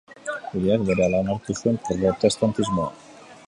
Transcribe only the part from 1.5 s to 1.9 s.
zuen